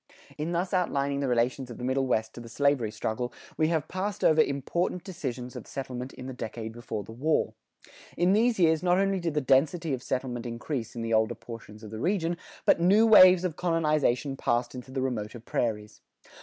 [0.35, 3.87] In thus outlining the relations of the Middle West to the slavery struggle, we have
[3.87, 7.53] passed over important extensions of settlement in the decade before the war.
[8.17, 11.83] In these years, not only did the density of settlement increase in the older portions
[11.83, 16.01] of the region, but new waves of colonization passed into the remoter prairies.